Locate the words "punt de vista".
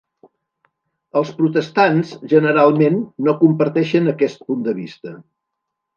4.49-5.15